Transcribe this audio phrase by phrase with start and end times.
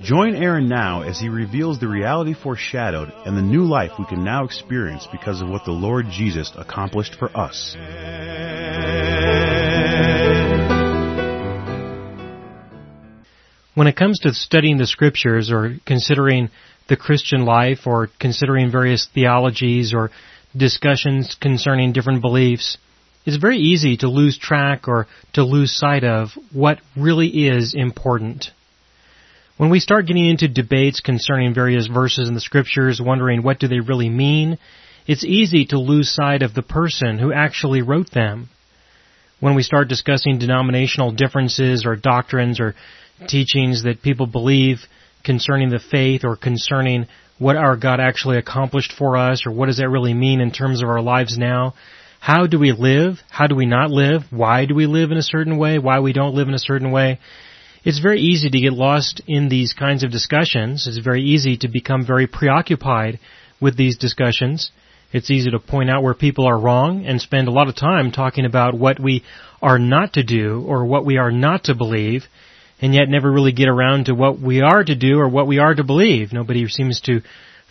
[0.00, 4.22] Join Aaron now as he reveals the reality foreshadowed and the new life we can
[4.22, 7.74] now experience because of what the Lord Jesus accomplished for us.
[13.74, 16.50] When it comes to studying the scriptures or considering
[16.88, 20.10] the Christian life or considering various theologies or
[20.56, 22.78] discussions concerning different beliefs,
[23.26, 28.52] it's very easy to lose track or to lose sight of what really is important.
[29.58, 33.66] When we start getting into debates concerning various verses in the scriptures, wondering what do
[33.66, 34.56] they really mean,
[35.04, 38.50] it's easy to lose sight of the person who actually wrote them.
[39.40, 42.76] When we start discussing denominational differences or doctrines or
[43.26, 44.78] teachings that people believe
[45.24, 47.08] concerning the faith or concerning
[47.40, 50.84] what our God actually accomplished for us or what does that really mean in terms
[50.84, 51.74] of our lives now,
[52.20, 53.18] how do we live?
[53.28, 54.22] How do we not live?
[54.30, 55.78] Why do we live in a certain way?
[55.80, 57.18] Why we don't live in a certain way?
[57.88, 60.86] It's very easy to get lost in these kinds of discussions.
[60.86, 63.18] It's very easy to become very preoccupied
[63.62, 64.70] with these discussions.
[65.10, 68.12] It's easy to point out where people are wrong and spend a lot of time
[68.12, 69.24] talking about what we
[69.62, 72.24] are not to do or what we are not to believe
[72.78, 75.58] and yet never really get around to what we are to do or what we
[75.58, 76.30] are to believe.
[76.30, 77.22] Nobody seems to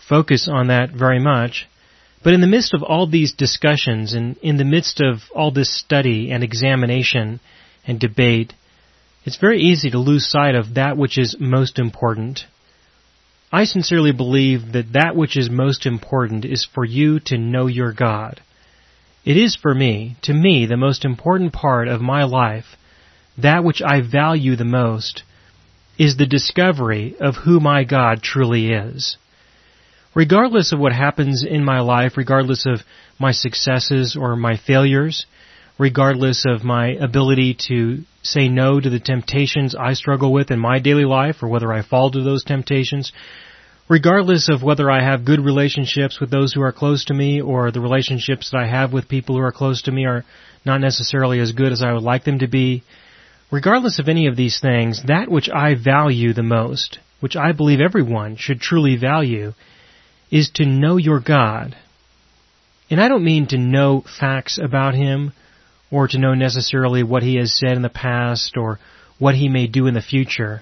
[0.09, 1.67] focus on that very much.
[2.23, 5.71] But in the midst of all these discussions and in the midst of all this
[5.71, 7.39] study and examination
[7.85, 8.53] and debate,
[9.27, 12.45] it's very easy to lose sight of that which is most important.
[13.51, 17.91] I sincerely believe that that which is most important is for you to know your
[17.91, 18.39] God.
[19.25, 22.77] It is for me, to me, the most important part of my life,
[23.37, 25.23] that which I value the most,
[25.99, 29.17] is the discovery of who my God truly is.
[30.15, 32.79] Regardless of what happens in my life, regardless of
[33.19, 35.25] my successes or my failures,
[35.77, 40.79] regardless of my ability to say no to the temptations I struggle with in my
[40.79, 43.11] daily life or whether I fall to those temptations,
[43.87, 47.71] regardless of whether I have good relationships with those who are close to me or
[47.71, 50.25] the relationships that I have with people who are close to me are
[50.65, 52.83] not necessarily as good as I would like them to be,
[53.51, 57.79] regardless of any of these things, that which I value the most, which I believe
[57.79, 59.53] everyone should truly value,
[60.31, 61.77] is to know your God.
[62.89, 65.33] And I don't mean to know facts about Him
[65.91, 68.79] or to know necessarily what he has said in the past or
[69.19, 70.61] what he may do in the future,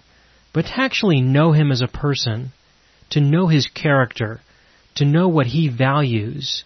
[0.53, 2.51] but to actually know him as a person,
[3.09, 4.39] to know his character,
[4.95, 6.63] to know what he values,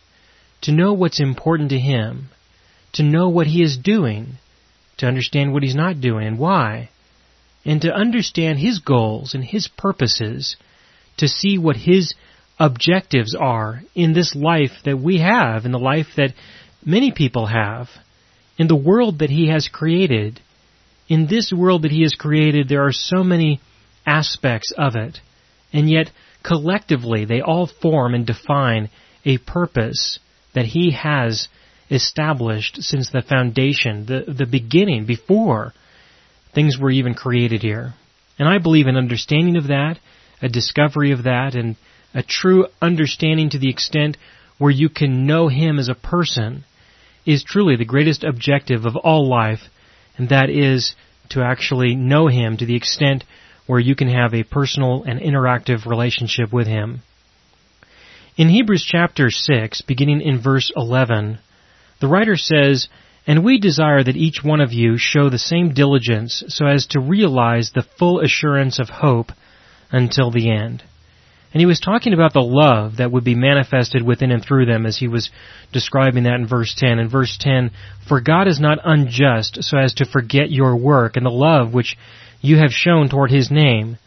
[0.61, 2.29] to know what's important to him,
[2.93, 4.37] to know what he is doing,
[4.97, 6.89] to understand what he's not doing and why,
[7.65, 10.57] and to understand his goals and his purposes,
[11.17, 12.13] to see what his
[12.59, 16.33] objectives are in this life that we have, in the life that
[16.85, 17.87] many people have
[18.59, 20.41] in the world that He has created,
[21.07, 23.61] in this world that He has created, there are so many
[24.05, 25.19] aspects of it,
[25.71, 26.11] and yet
[26.43, 28.89] collectively they all form and define
[29.25, 30.19] a purpose
[30.53, 31.47] that He has
[31.89, 35.73] established since the foundation, the, the beginning, before
[36.53, 37.93] things were even created here.
[38.37, 39.99] And I believe an understanding of that,
[40.41, 41.77] a discovery of that, and
[42.13, 44.17] a true understanding to the extent
[44.57, 46.65] where you can know Him as a person
[47.25, 49.61] is truly the greatest objective of all life,
[50.17, 50.95] and that is
[51.29, 53.23] to actually know Him to the extent
[53.67, 57.01] where you can have a personal and interactive relationship with Him.
[58.35, 61.39] In Hebrews chapter 6, beginning in verse 11,
[61.99, 62.87] the writer says,
[63.27, 66.99] And we desire that each one of you show the same diligence so as to
[66.99, 69.31] realize the full assurance of hope
[69.91, 70.83] until the end.
[71.51, 74.85] And he was talking about the love that would be manifested within and through them
[74.85, 75.31] as he was
[75.73, 76.99] describing that in verse 10.
[76.99, 77.71] In verse 10,
[78.07, 81.97] For God is not unjust so as to forget your work and the love which
[82.41, 83.97] you have shown toward his name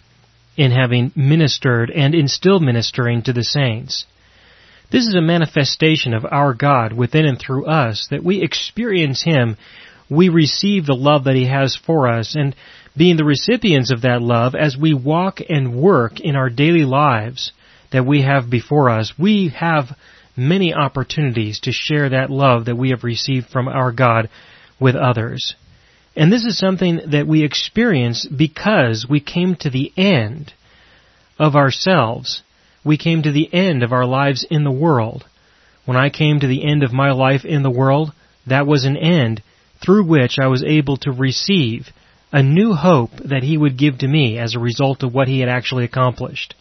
[0.56, 4.06] in having ministered and in still ministering to the saints.
[4.90, 9.56] This is a manifestation of our God within and through us, that we experience him,
[10.12, 12.55] we receive the love that he has for us, and
[12.97, 17.53] being the recipients of that love as we walk and work in our daily lives
[17.93, 19.97] that we have before us, we have
[20.37, 24.29] many opportunities to share that love that we have received from our God
[24.79, 25.55] with others.
[26.15, 30.53] And this is something that we experience because we came to the end
[31.38, 32.43] of ourselves.
[32.85, 35.25] We came to the end of our lives in the world.
[35.87, 38.12] When I came to the end of my life in the world,
[38.47, 39.43] that was an end
[39.82, 41.88] through which I was able to receive
[42.32, 45.40] a new hope that He would give to me as a result of what He
[45.40, 46.55] had actually accomplished.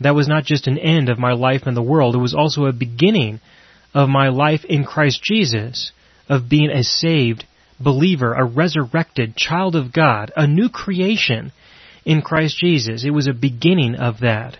[0.00, 2.66] That was not just an end of my life in the world, it was also
[2.66, 3.40] a beginning
[3.94, 5.92] of my life in Christ Jesus,
[6.28, 7.44] of being a saved
[7.78, 11.52] believer, a resurrected child of God, a new creation
[12.04, 13.04] in Christ Jesus.
[13.04, 14.56] It was a beginning of that.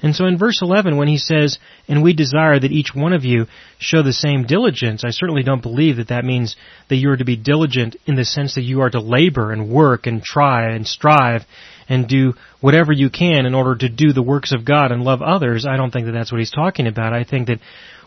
[0.00, 1.58] And so in verse 11, when he says,
[1.88, 3.46] and we desire that each one of you
[3.78, 6.54] show the same diligence, I certainly don't believe that that means
[6.88, 9.70] that you are to be diligent in the sense that you are to labor and
[9.70, 11.42] work and try and strive
[11.88, 15.20] and do whatever you can in order to do the works of God and love
[15.20, 15.66] others.
[15.66, 17.12] I don't think that that's what he's talking about.
[17.12, 17.58] I think that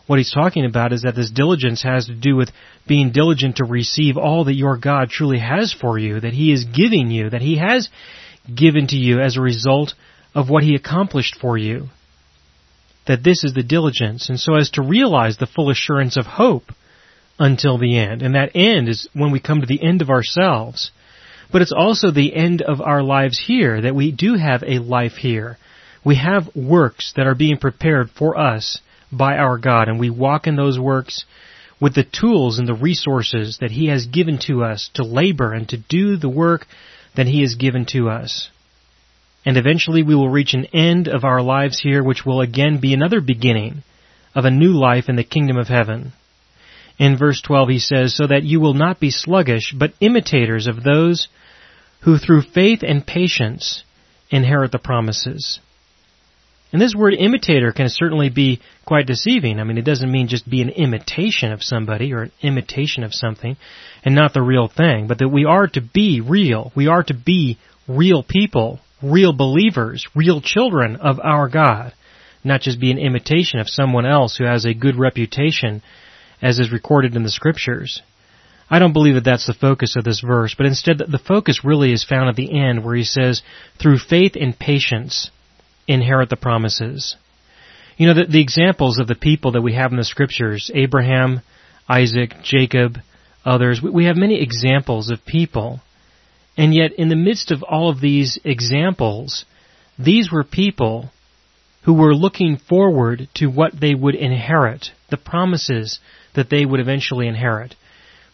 [0.06, 2.50] what he's talking about is that this diligence has to do with
[2.88, 6.64] being diligent to receive all that your God truly has for you, that he is
[6.64, 7.88] giving you, that he has
[8.52, 9.94] given to you as a result
[10.34, 11.88] of what he accomplished for you.
[13.06, 16.64] That this is the diligence, and so as to realize the full assurance of hope
[17.38, 18.22] until the end.
[18.22, 20.92] And that end is when we come to the end of ourselves.
[21.50, 25.14] But it's also the end of our lives here, that we do have a life
[25.14, 25.58] here.
[26.04, 28.80] We have works that are being prepared for us
[29.10, 31.24] by our God, and we walk in those works
[31.80, 35.68] with the tools and the resources that He has given to us to labor and
[35.68, 36.66] to do the work
[37.16, 38.48] that He has given to us.
[39.44, 42.94] And eventually we will reach an end of our lives here, which will again be
[42.94, 43.82] another beginning
[44.34, 46.12] of a new life in the kingdom of heaven.
[46.98, 50.82] In verse 12 he says, So that you will not be sluggish, but imitators of
[50.84, 51.28] those
[52.02, 53.84] who through faith and patience
[54.30, 55.58] inherit the promises.
[56.72, 59.60] And this word imitator can certainly be quite deceiving.
[59.60, 63.12] I mean, it doesn't mean just be an imitation of somebody or an imitation of
[63.12, 63.56] something
[64.04, 66.72] and not the real thing, but that we are to be real.
[66.74, 71.92] We are to be real people, real believers, real children of our God,
[72.44, 75.82] not just be an imitation of someone else who has a good reputation
[76.40, 78.02] as is recorded in the scriptures.
[78.68, 81.92] I don't believe that that's the focus of this verse, but instead the focus really
[81.92, 83.42] is found at the end where he says,
[83.80, 85.30] through faith and patience,
[85.86, 87.16] inherit the promises.
[87.96, 91.42] You know, the, the examples of the people that we have in the scriptures, Abraham,
[91.88, 92.96] Isaac, Jacob,
[93.44, 95.80] others, we, we have many examples of people.
[96.56, 99.44] And yet, in the midst of all of these examples,
[99.98, 101.10] these were people
[101.84, 105.98] who were looking forward to what they would inherit, the promises
[106.34, 107.74] that they would eventually inherit.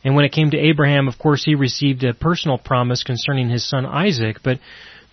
[0.04, 3.68] And when it came to Abraham, of course, he received a personal promise concerning his
[3.68, 4.58] son Isaac, but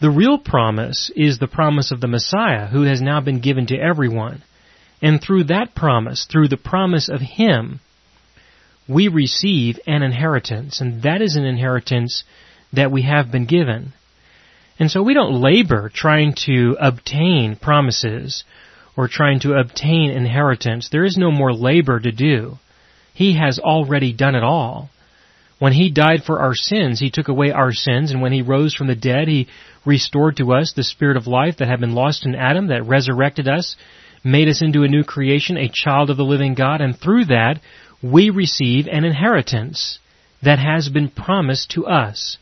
[0.01, 3.77] the real promise is the promise of the Messiah who has now been given to
[3.77, 4.43] everyone.
[5.01, 7.79] And through that promise, through the promise of Him,
[8.87, 10.81] we receive an inheritance.
[10.81, 12.23] And that is an inheritance
[12.75, 13.93] that we have been given.
[14.77, 18.43] And so we don't labor trying to obtain promises
[18.97, 20.89] or trying to obtain inheritance.
[20.89, 22.57] There is no more labor to do.
[23.13, 24.89] He has already done it all.
[25.57, 28.73] When He died for our sins, He took away our sins, and when He rose
[28.75, 29.47] from the dead, He
[29.85, 33.47] restored to us the Spirit of life that had been lost in Adam, that resurrected
[33.47, 33.77] us,
[34.23, 37.61] made us into a new creation, a child of the living God, and through that,
[38.03, 39.99] we receive an inheritance
[40.43, 42.37] that has been promised to us.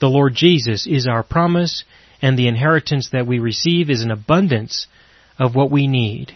[0.00, 1.84] The Lord Jesus is our promise,
[2.20, 4.86] and the inheritance that we receive is an abundance
[5.38, 6.32] of what we need.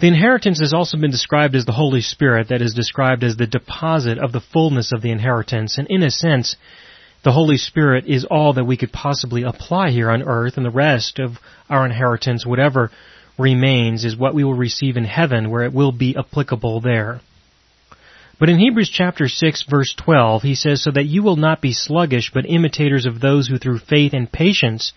[0.00, 3.46] The inheritance has also been described as the Holy Spirit, that is described as the
[3.46, 6.56] deposit of the fullness of the inheritance, and in a sense,
[7.24, 10.70] the Holy Spirit is all that we could possibly apply here on earth, and the
[10.70, 11.38] rest of
[11.70, 12.90] our inheritance, whatever
[13.38, 17.20] remains, is what we will receive in heaven, where it will be applicable there.
[18.42, 21.72] But in Hebrews chapter 6 verse 12, he says, So that you will not be
[21.72, 24.92] sluggish, but imitators of those who through faith and patience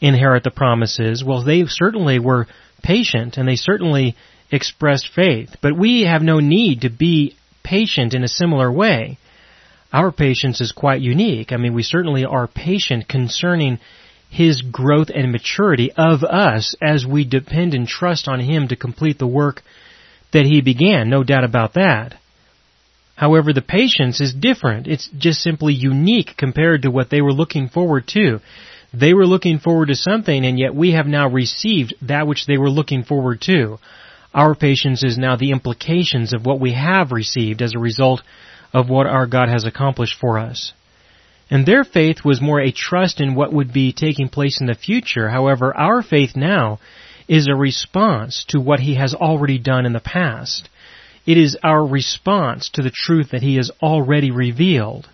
[0.00, 1.22] inherit the promises.
[1.22, 2.46] Well, they certainly were
[2.82, 4.16] patient, and they certainly
[4.50, 5.56] expressed faith.
[5.60, 9.18] But we have no need to be patient in a similar way.
[9.92, 11.52] Our patience is quite unique.
[11.52, 13.78] I mean, we certainly are patient concerning
[14.30, 19.18] His growth and maturity of us as we depend and trust on Him to complete
[19.18, 19.60] the work
[20.32, 21.10] that He began.
[21.10, 22.16] No doubt about that.
[23.20, 24.86] However, the patience is different.
[24.86, 28.40] It's just simply unique compared to what they were looking forward to.
[28.94, 32.56] They were looking forward to something and yet we have now received that which they
[32.56, 33.78] were looking forward to.
[34.32, 38.22] Our patience is now the implications of what we have received as a result
[38.72, 40.72] of what our God has accomplished for us.
[41.50, 44.74] And their faith was more a trust in what would be taking place in the
[44.74, 45.28] future.
[45.28, 46.80] However, our faith now
[47.28, 50.70] is a response to what He has already done in the past.
[51.30, 55.08] It is our response to the truth that He has already revealed.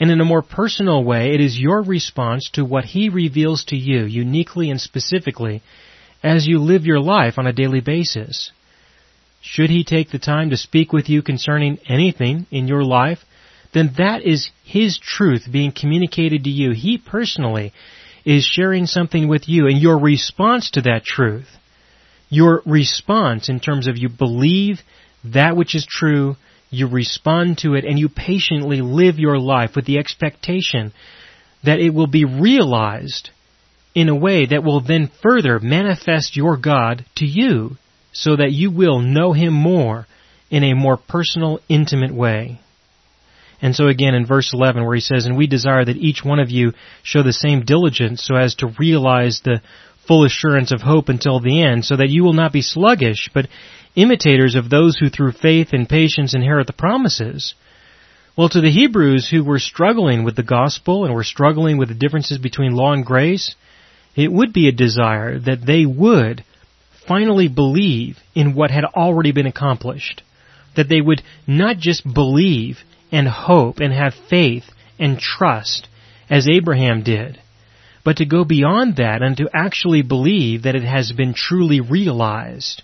[0.00, 3.76] And in a more personal way, it is your response to what He reveals to
[3.76, 5.62] you uniquely and specifically
[6.24, 8.50] as you live your life on a daily basis.
[9.40, 13.20] should he take the time to speak with you concerning anything in your life,
[13.72, 16.72] then that is his truth being communicated to you.
[16.72, 17.72] He personally
[18.24, 21.48] is sharing something with you and your response to that truth,
[22.28, 24.80] your response in terms of you believe
[25.24, 26.36] that which is true,
[26.70, 30.92] you respond to it, and you patiently live your life with the expectation
[31.64, 33.30] that it will be realized
[33.94, 37.76] in a way that will then further manifest your God to you
[38.12, 40.06] so that you will know Him more
[40.50, 42.60] in a more personal, intimate way.
[43.60, 46.38] And so again in verse 11 where he says, And we desire that each one
[46.38, 46.72] of you
[47.02, 49.60] show the same diligence so as to realize the
[50.06, 53.46] full assurance of hope until the end, so that you will not be sluggish, but
[53.94, 57.54] imitators of those who through faith and patience inherit the promises.
[58.36, 61.94] Well, to the Hebrews who were struggling with the gospel and were struggling with the
[61.94, 63.54] differences between law and grace,
[64.14, 66.44] it would be a desire that they would
[67.06, 70.22] finally believe in what had already been accomplished.
[70.76, 72.78] That they would not just believe
[73.10, 74.64] and hope and have faith
[74.98, 75.88] and trust
[76.30, 77.40] as Abraham did,
[78.04, 82.82] but to go beyond that and to actually believe that it has been truly realized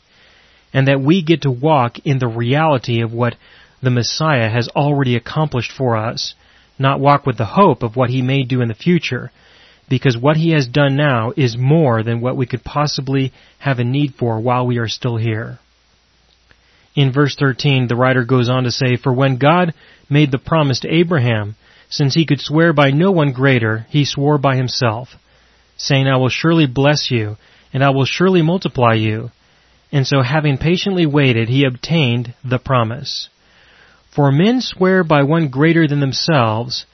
[0.75, 3.37] and that we get to walk in the reality of what
[3.81, 6.35] the Messiah has already accomplished for us,
[6.78, 9.31] not walk with the hope of what he may do in the future,
[9.88, 13.85] because what he has done now is more than what we could possibly have a
[13.85, 15.59] need for while we are still here.
[16.97, 19.75] In verse 13, the writer goes on to say, For when God
[20.09, 21.54] made the promise to Abraham,
[21.88, 25.11] since he could swear by no one greater, he swore by himself,
[25.76, 27.37] saying, I will surely bless you,
[27.73, 29.31] and I will surely multiply you.
[29.95, 33.29] And so having patiently waited, he obtained the promise.
[34.11, 36.85] For men swear by one greater than themselves,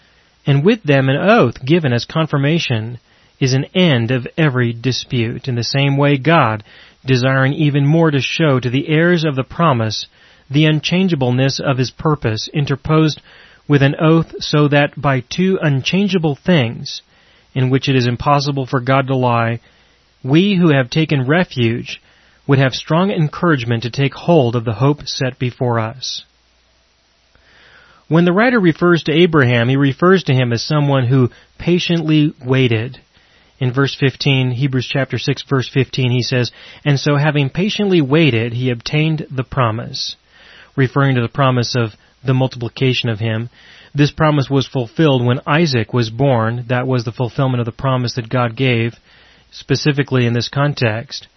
[0.47, 2.99] and with them an oath given as confirmation
[3.41, 5.49] is an end of every dispute.
[5.49, 6.63] In the same way God,
[7.07, 10.07] desiring even more to show to the heirs of the promise
[10.51, 13.23] the unchangeableness of his purpose, interposed
[13.67, 17.01] with an oath so that by two unchangeable things,
[17.55, 19.61] in which it is impossible for God to lie,
[20.23, 21.99] we who have taken refuge
[22.51, 26.25] would have strong encouragement to take hold of the hope set before us.
[28.09, 31.31] When the writer refers to Abraham, he refers to him as someone who
[31.61, 32.99] patiently waited.
[33.61, 36.51] In verse 15, Hebrews chapter 6 verse 15, he says,
[36.85, 40.17] And so having patiently waited, he obtained the promise.
[40.75, 41.91] Referring to the promise of
[42.27, 43.49] the multiplication of him.
[43.95, 46.65] This promise was fulfilled when Isaac was born.
[46.69, 48.95] That was the fulfillment of the promise that God gave,
[49.53, 51.29] specifically in this context.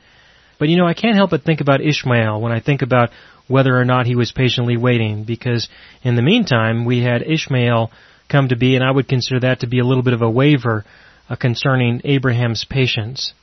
[0.59, 3.09] But you know, I can't help but think about Ishmael when I think about
[3.47, 5.67] whether or not he was patiently waiting, because
[6.03, 7.91] in the meantime, we had Ishmael
[8.29, 10.29] come to be, and I would consider that to be a little bit of a
[10.29, 10.85] waiver
[11.29, 13.33] uh, concerning Abraham's patience.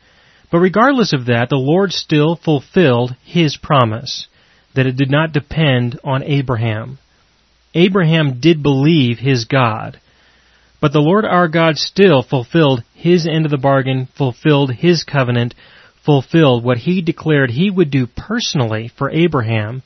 [0.50, 4.26] But regardless of that, the Lord still fulfilled His promise,
[4.74, 6.98] that it did not depend on Abraham.
[7.74, 10.00] Abraham did believe his God,
[10.80, 15.54] but the Lord our God still fulfilled His end of the bargain, fulfilled His covenant,
[16.04, 19.82] fulfilled what He declared He would do personally for Abraham,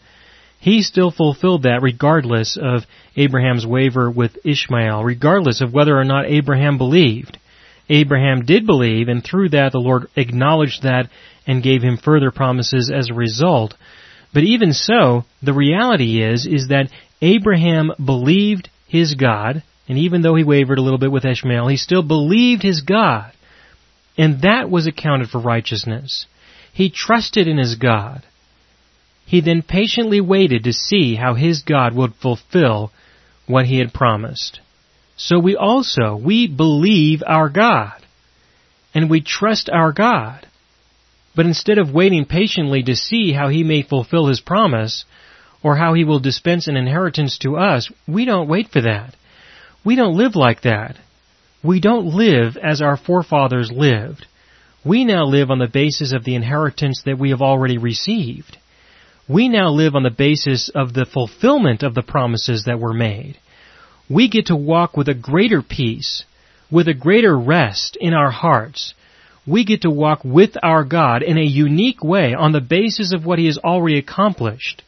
[0.65, 6.25] he still fulfilled that regardless of Abraham's waver with Ishmael, regardless of whether or not
[6.25, 7.37] Abraham believed.
[7.91, 11.11] Abraham did believe, and through that the Lord acknowledged that
[11.47, 13.75] and gave him further promises as a result.
[14.33, 16.89] But even so, the reality is, is that
[17.21, 21.77] Abraham believed his God, and even though he wavered a little bit with Ishmael, he
[21.77, 23.33] still believed his God.
[24.17, 26.27] And that was accounted for righteousness.
[26.73, 28.25] He trusted in his God.
[29.27, 32.93] He then patiently waited to see how his God would fulfill
[33.47, 34.61] what he had promised.
[35.17, 38.05] So we also, we believe our God.
[38.93, 40.47] And we trust our God.
[41.35, 45.05] But instead of waiting patiently to see how he may fulfill his promise,
[45.65, 49.17] or how he will dispense an inheritance to us, we don't wait for that.
[49.85, 50.97] We don't live like that.
[51.65, 54.27] We don't live as our forefathers lived.
[54.85, 58.59] We now live on the basis of the inheritance that we have already received
[59.29, 63.39] we now live on the basis of the fulfillment of the promises that were made.
[64.09, 66.25] We get to walk with a greater peace,
[66.71, 68.93] with a greater rest in our hearts.
[69.47, 73.25] We get to walk with our God in a unique way on the basis of
[73.25, 74.83] what He has already accomplished.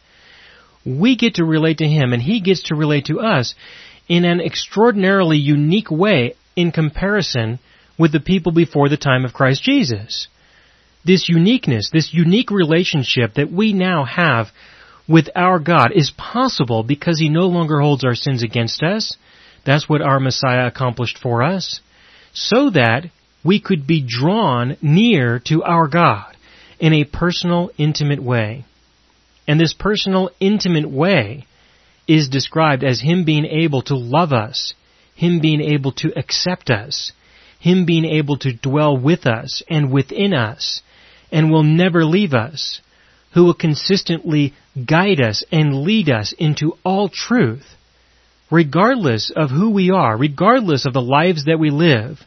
[0.85, 3.55] We get to relate to Him and He gets to relate to us
[4.07, 7.61] in an extraordinarily unique way in comparison
[7.99, 10.29] with the people before the time of Christ Jesus
[11.07, 14.49] this uniqueness, this unique relationship that we now have
[15.09, 19.17] with our God is possible because He no longer holds our sins against us.
[19.65, 21.81] That's what our Messiah accomplished for us.
[22.33, 23.05] So that
[23.45, 26.37] we could be drawn near to our God
[26.81, 28.65] in a personal, intimate way.
[29.47, 31.47] And this personal, intimate way
[32.09, 34.75] is described as Him being able to love us,
[35.17, 37.11] Him being able to accept us,
[37.59, 40.83] Him being able to dwell with us and within us,
[41.33, 42.81] and will never leave us,
[43.33, 44.53] who will consistently
[44.87, 47.65] guide us and lead us into all truth,
[48.51, 52.21] regardless of who we are, regardless of the lives that we live,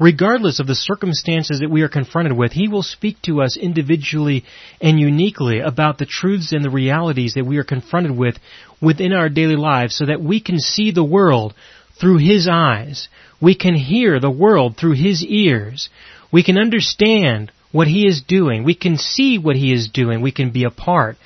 [0.00, 4.44] regardless of the circumstances that we are confronted with, He will speak to us individually
[4.80, 8.36] and uniquely about the truths and the realities that we are confronted with
[8.82, 11.54] within our daily lives so that we can see the world
[12.00, 13.08] through His eyes.
[13.40, 15.88] We can hear the world through His ears.
[16.32, 18.64] We can understand what He is doing.
[18.64, 20.20] We can see what He is doing.
[20.20, 21.16] We can be a part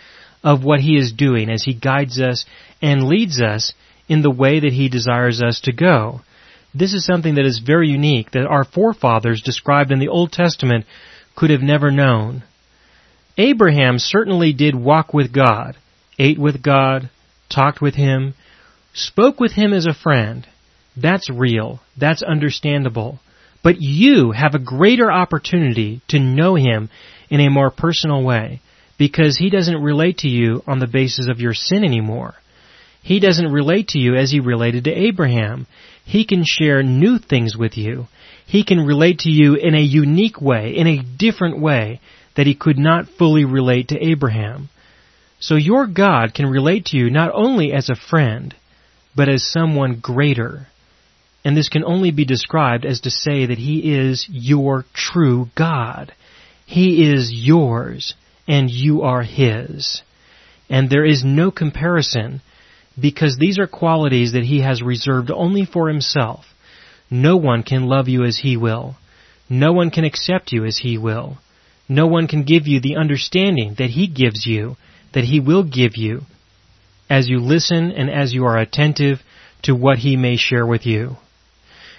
[0.43, 2.45] of what He is doing as He guides us
[2.81, 3.73] and leads us
[4.09, 6.23] in the way that He desires us to go.
[6.75, 10.85] This is something that is very unique that our forefathers described in the Old Testament
[11.37, 12.43] could have never known.
[13.37, 15.77] Abraham certainly did walk with God,
[16.19, 17.09] ate with God,
[17.49, 18.35] talked with Him,
[18.93, 20.47] spoke with Him as a friend.
[21.01, 21.81] That's real.
[21.97, 23.21] That's understandable.
[23.63, 26.91] But you have a greater opportunity to know Him
[27.29, 28.61] in a more personal way
[28.99, 32.35] because He doesn't relate to you on the basis of your sin anymore.
[33.03, 35.67] He doesn't relate to you as He related to Abraham.
[36.05, 38.07] He can share new things with you.
[38.47, 42.01] He can relate to you in a unique way, in a different way
[42.35, 44.71] that he could not fully relate to Abraham.
[45.41, 48.55] So your God can relate to you not only as a friend,
[49.15, 50.69] but as someone greater.
[51.49, 56.13] And this can only be described as to say that He is your true God.
[56.67, 58.13] He is yours,
[58.47, 60.03] and you are His.
[60.69, 62.43] And there is no comparison
[63.01, 66.45] because these are qualities that He has reserved only for Himself.
[67.11, 68.97] No one can love you as He will.
[69.49, 71.39] No one can accept you as He will.
[71.89, 74.77] No one can give you the understanding that He gives you,
[75.15, 76.27] that He will give you,
[77.09, 79.21] as you listen and as you are attentive
[79.63, 81.17] to what He may share with you.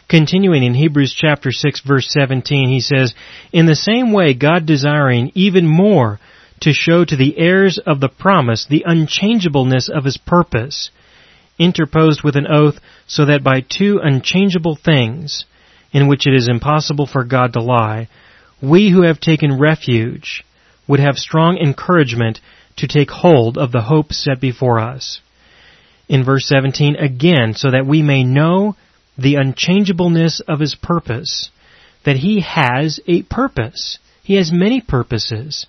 [0.09, 3.13] Continuing in Hebrews chapter 6 verse 17, he says,
[3.53, 6.19] In the same way God desiring even more
[6.61, 10.89] to show to the heirs of the promise the unchangeableness of his purpose,
[11.59, 15.45] interposed with an oath, so that by two unchangeable things,
[15.93, 18.09] in which it is impossible for God to lie,
[18.63, 20.43] we who have taken refuge
[20.87, 22.39] would have strong encouragement
[22.77, 25.21] to take hold of the hope set before us.
[26.07, 28.75] In verse 17, again, so that we may know
[29.21, 31.49] the unchangeableness of his purpose,
[32.05, 33.99] that he has a purpose.
[34.23, 35.65] He has many purposes.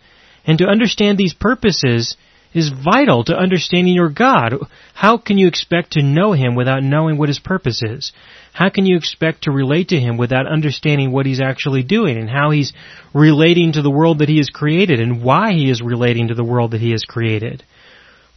[0.47, 2.17] And to understand these purposes
[2.53, 4.55] is vital to understanding your God.
[4.95, 8.13] How can you expect to know Him without knowing what His purpose is?
[8.53, 12.29] How can you expect to relate to Him without understanding what He's actually doing and
[12.29, 12.73] how He's
[13.15, 16.45] relating to the world that He has created and why He is relating to the
[16.45, 17.63] world that He has created?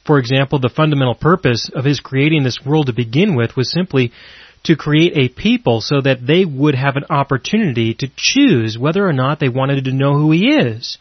[0.05, 4.11] For example, the fundamental purpose of His creating this world to begin with was simply
[4.63, 9.13] to create a people so that they would have an opportunity to choose whether or
[9.13, 10.97] not they wanted to know who He is.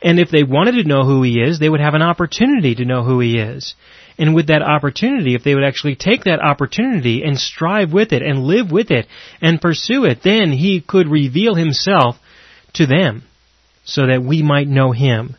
[0.00, 2.84] And if they wanted to know who he is, they would have an opportunity to
[2.84, 3.74] know who he is.
[4.16, 8.22] And with that opportunity, if they would actually take that opportunity and strive with it
[8.22, 9.06] and live with it
[9.40, 12.16] and pursue it, then he could reveal himself
[12.74, 13.24] to them
[13.84, 15.36] so that we might know him,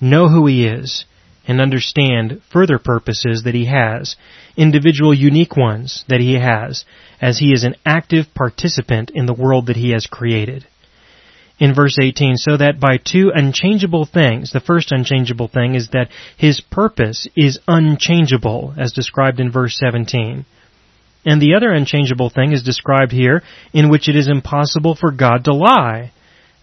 [0.00, 1.04] know who he is,
[1.46, 4.16] and understand further purposes that he has,
[4.56, 6.84] individual unique ones that he has,
[7.20, 10.66] as he is an active participant in the world that he has created
[11.62, 16.08] in verse 18, so that by two unchangeable things, the first unchangeable thing is that
[16.36, 20.44] his purpose is unchangeable, as described in verse 17.
[21.24, 25.44] And the other unchangeable thing is described here, in which it is impossible for God
[25.44, 26.10] to lie.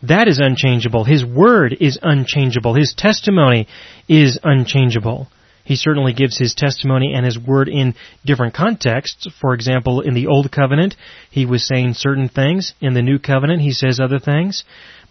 [0.03, 1.05] That is unchangeable.
[1.05, 2.73] His word is unchangeable.
[2.73, 3.69] His testimony
[4.09, 5.29] is unchangeable.
[5.69, 7.93] He certainly gives his testimony and his word in
[8.25, 9.27] different contexts.
[9.39, 10.95] For example, in the Old Covenant,
[11.29, 12.73] he was saying certain things.
[12.81, 14.63] In the New Covenant, he says other things.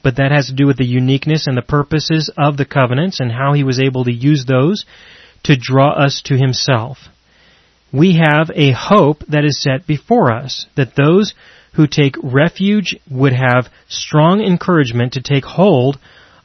[0.03, 3.31] But that has to do with the uniqueness and the purposes of the covenants and
[3.31, 4.85] how he was able to use those
[5.44, 6.99] to draw us to himself.
[7.92, 11.35] We have a hope that is set before us, that those
[11.75, 16.01] who take refuge would have strong encouragement to take hold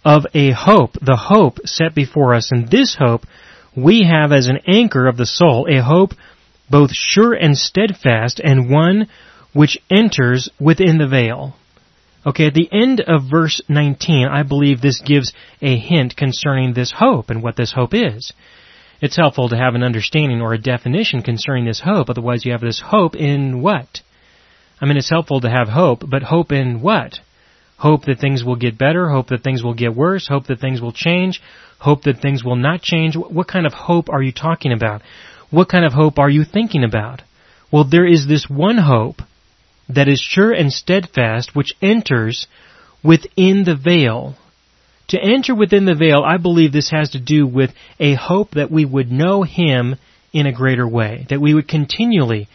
[0.06, 2.52] of a hope, the hope set before us.
[2.52, 3.23] And this hope
[3.75, 6.12] we have as an anchor of the soul a hope
[6.69, 9.07] both sure and steadfast and one
[9.53, 11.55] which enters within the veil.
[12.25, 16.91] Okay, at the end of verse 19, I believe this gives a hint concerning this
[16.91, 18.31] hope and what this hope is.
[19.01, 22.62] It's helpful to have an understanding or a definition concerning this hope, otherwise you have
[22.62, 23.99] this hope in what?
[24.79, 27.19] I mean, it's helpful to have hope, but hope in what?
[27.83, 30.79] Hope that things will get better, hope that things will get worse, hope that things
[30.79, 31.41] will change,
[31.79, 33.17] hope that things will not change.
[33.17, 35.01] What kind of hope are you talking about?
[35.49, 37.23] What kind of hope are you thinking about?
[37.73, 39.17] Well, there is this one hope
[39.89, 42.47] that is sure and steadfast which enters
[43.03, 44.37] within the veil.
[45.09, 48.71] To enter within the veil, I believe this has to do with a hope that
[48.71, 49.97] we would know Him
[50.31, 52.47] in a greater way, that we would continually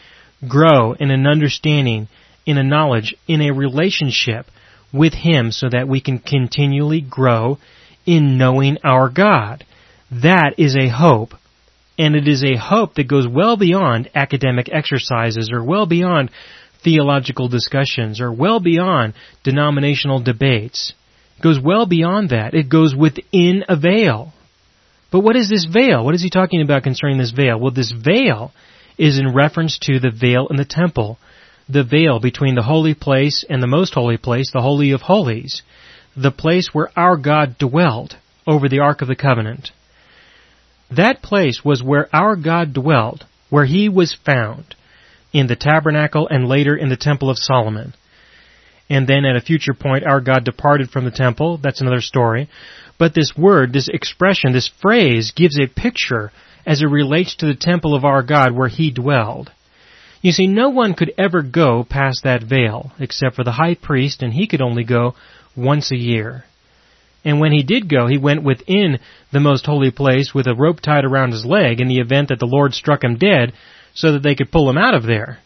[0.49, 2.09] grow in an understanding,
[2.47, 4.47] in a knowledge, in a relationship
[4.93, 7.59] with Him so that we can continually grow
[8.07, 9.65] in knowing our God.
[10.11, 11.35] That is a hope.
[11.99, 16.31] And it is a hope that goes well beyond academic exercises or well beyond
[16.83, 20.93] theological discussions or well beyond denominational debates.
[21.39, 22.55] It goes well beyond that.
[22.55, 24.33] It goes within a veil.
[25.11, 26.05] But what is this veil?
[26.05, 27.59] What is he talking about concerning this veil?
[27.59, 28.53] Well, this veil
[28.97, 31.19] is in reference to the veil in the temple
[31.69, 35.63] the veil between the holy place and the most holy place, the Holy of Holies,
[36.17, 39.71] the place where our God dwelt over the Ark of the Covenant.
[40.91, 44.75] That place was where our God dwelt, where He was found,
[45.33, 47.93] in the tabernacle and later in the Temple of Solomon.
[48.91, 51.59] And then at a future point, our God departed from the temple.
[51.63, 52.49] That's another story.
[52.99, 56.33] But this word, this expression, this phrase gives a picture
[56.67, 59.53] as it relates to the temple of our God where He dwelled.
[60.21, 64.23] You see, no one could ever go past that veil, except for the high priest,
[64.23, 65.15] and he could only go
[65.57, 66.45] once a year.
[67.25, 68.99] And when he did go, he went within
[69.33, 72.39] the most holy place with a rope tied around his leg in the event that
[72.39, 73.53] the Lord struck him dead
[73.95, 75.39] so that they could pull him out of there.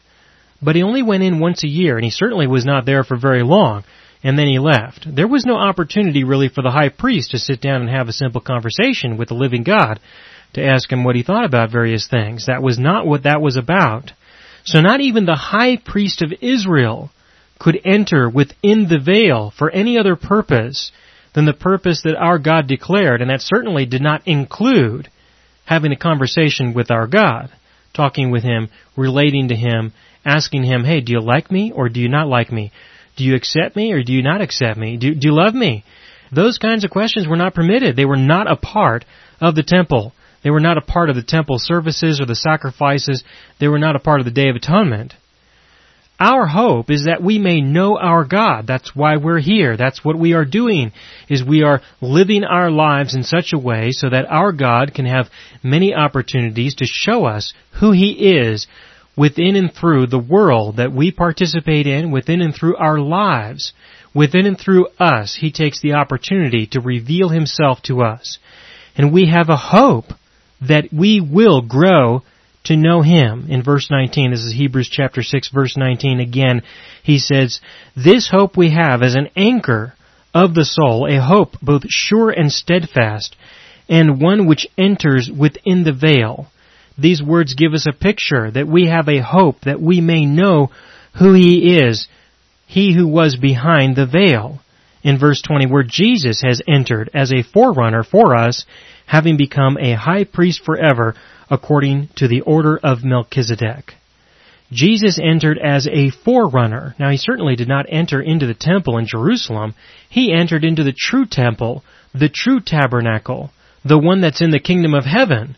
[0.60, 3.16] But he only went in once a year, and he certainly was not there for
[3.16, 3.84] very long,
[4.22, 5.06] and then he left.
[5.12, 8.12] There was no opportunity really for the high priest to sit down and have a
[8.12, 9.98] simple conversation with the living God,
[10.54, 12.46] to ask him what he thought about various things.
[12.46, 14.12] That was not what that was about.
[14.64, 17.10] So not even the high priest of Israel
[17.58, 20.92] could enter within the veil for any other purpose
[21.34, 25.08] than the purpose that our God declared, and that certainly did not include
[25.64, 27.50] having a conversation with our God,
[27.94, 29.92] talking with Him, relating to Him,
[30.24, 32.72] asking Him, hey, do you like me or do you not like me?
[33.16, 34.96] Do you accept me or do you not accept me?
[34.96, 35.84] Do, do you love me?
[36.34, 37.94] Those kinds of questions were not permitted.
[37.94, 39.04] They were not a part
[39.40, 40.12] of the temple.
[40.42, 43.22] They were not a part of the temple services or the sacrifices.
[43.60, 45.14] They were not a part of the Day of Atonement.
[46.20, 48.66] Our hope is that we may know our God.
[48.66, 49.76] That's why we're here.
[49.76, 50.92] That's what we are doing,
[51.28, 55.06] is we are living our lives in such a way so that our God can
[55.06, 55.30] have
[55.64, 58.68] many opportunities to show us who He is
[59.16, 63.72] within and through the world that we participate in, within and through our lives.
[64.14, 68.38] Within and through us, He takes the opportunity to reveal Himself to us.
[68.94, 70.12] And we have a hope
[70.68, 72.22] that we will grow
[72.64, 73.46] to know Him.
[73.48, 76.62] In verse 19, this is Hebrews chapter 6 verse 19 again,
[77.02, 77.60] he says,
[77.96, 79.94] This hope we have as an anchor
[80.34, 83.36] of the soul, a hope both sure and steadfast,
[83.88, 86.46] and one which enters within the veil.
[86.96, 90.70] These words give us a picture that we have a hope that we may know
[91.18, 92.06] who He is,
[92.66, 94.60] He who was behind the veil.
[95.02, 98.64] In verse 20, where Jesus has entered as a forerunner for us
[99.12, 101.14] having become a high priest forever
[101.50, 103.92] according to the order of Melchizedek.
[104.72, 106.94] Jesus entered as a forerunner.
[106.98, 109.74] Now he certainly did not enter into the temple in Jerusalem.
[110.08, 113.50] He entered into the true temple, the true tabernacle,
[113.84, 115.56] the one that's in the kingdom of heaven.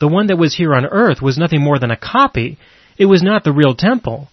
[0.00, 2.58] The one that was here on earth was nothing more than a copy.
[2.98, 4.26] It was not the real temple.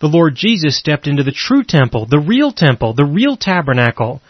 [0.00, 4.20] The Lord Jesus stepped into the true temple, the real temple, the real tabernacle,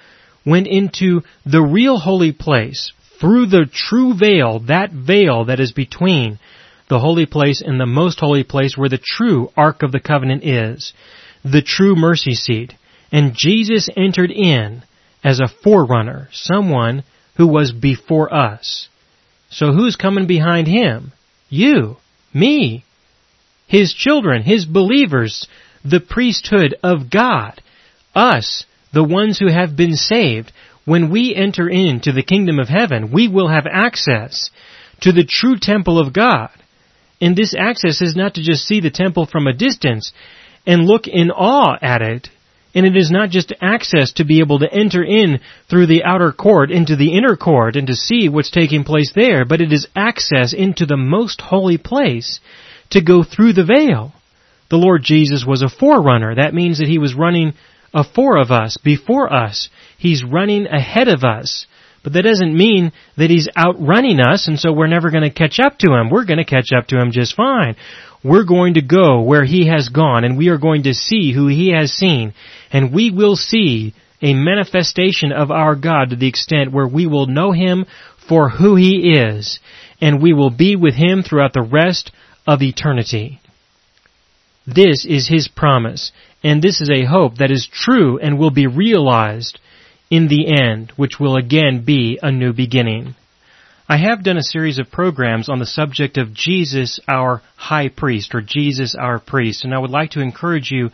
[0.46, 6.38] went into the real holy place, through the true veil, that veil that is between
[6.88, 10.44] the holy place and the most holy place where the true Ark of the Covenant
[10.44, 10.92] is,
[11.44, 12.74] the true mercy seat.
[13.12, 14.82] And Jesus entered in
[15.22, 17.04] as a forerunner, someone
[17.36, 18.88] who was before us.
[19.50, 21.12] So who's coming behind him?
[21.48, 21.96] You,
[22.32, 22.84] me,
[23.66, 25.46] his children, his believers,
[25.84, 27.60] the priesthood of God,
[28.14, 30.52] us, the ones who have been saved.
[30.84, 34.50] When we enter into the kingdom of heaven, we will have access
[35.00, 36.50] to the true temple of God.
[37.20, 40.12] And this access is not to just see the temple from a distance
[40.66, 42.28] and look in awe at it.
[42.74, 46.32] And it is not just access to be able to enter in through the outer
[46.32, 49.88] court into the inner court and to see what's taking place there, but it is
[49.96, 52.40] access into the most holy place
[52.90, 54.12] to go through the veil.
[54.70, 56.36] The Lord Jesus was a forerunner.
[56.36, 57.54] That means that he was running
[57.94, 59.68] afore of us, before us.
[59.98, 61.66] He's running ahead of us.
[62.02, 65.60] But that doesn't mean that he's outrunning us and so we're never going to catch
[65.60, 66.08] up to him.
[66.08, 67.76] We're going to catch up to him just fine.
[68.24, 71.46] We're going to go where he has gone and we are going to see who
[71.46, 72.32] he has seen
[72.72, 77.26] and we will see a manifestation of our God to the extent where we will
[77.26, 77.86] know Him
[78.28, 79.58] for who He is,
[80.00, 82.12] and we will be with Him throughout the rest
[82.46, 83.40] of eternity.
[84.66, 88.66] This is His promise, and this is a hope that is true and will be
[88.66, 89.58] realized
[90.10, 93.14] in the end, which will again be a new beginning.
[93.88, 98.34] I have done a series of programs on the subject of Jesus our high priest
[98.34, 100.90] or Jesus our priest and I would like to encourage you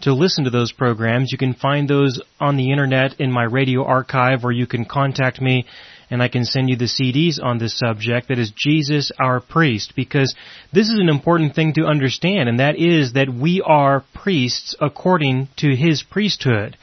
[0.00, 1.30] to listen to those programs.
[1.30, 5.40] You can find those on the internet in my radio archive or you can contact
[5.40, 5.66] me
[6.10, 9.92] and I can send you the CDs on this subject that is Jesus our priest
[9.94, 10.34] because
[10.72, 15.48] this is an important thing to understand and that is that we are priests according
[15.58, 16.76] to his priesthood.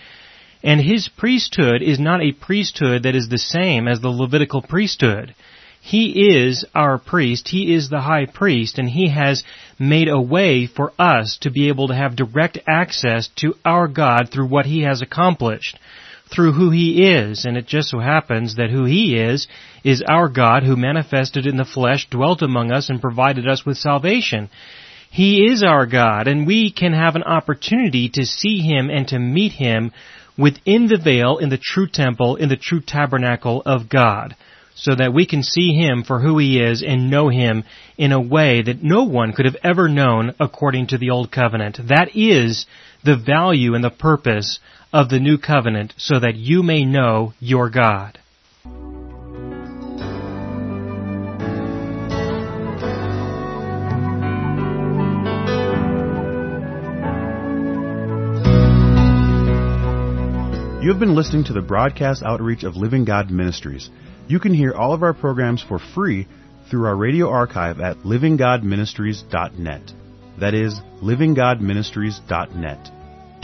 [0.63, 5.35] And his priesthood is not a priesthood that is the same as the Levitical priesthood.
[5.79, 7.47] He is our priest.
[7.47, 9.43] He is the high priest and he has
[9.77, 14.29] made a way for us to be able to have direct access to our God
[14.31, 15.77] through what he has accomplished,
[16.33, 17.45] through who he is.
[17.45, 19.47] And it just so happens that who he is,
[19.83, 23.77] is our God who manifested in the flesh, dwelt among us and provided us with
[23.77, 24.49] salvation.
[25.11, 29.19] He is our God and we can have an opportunity to see him and to
[29.19, 29.91] meet him
[30.37, 34.35] within the veil in the true temple, in the true tabernacle of God
[34.75, 37.63] so that we can see Him for who He is and know Him
[37.97, 41.77] in a way that no one could have ever known according to the Old Covenant.
[41.87, 42.67] That is
[43.03, 44.59] the value and the purpose
[44.95, 48.17] of the New Covenant so that you may know your God.
[60.81, 63.89] You have been listening to the broadcast outreach of Living God Ministries.
[64.29, 66.25] You can hear all of our programs for free
[66.69, 69.91] through our radio archive at livinggodministries.net.
[70.39, 73.04] That is, livinggodministries.net.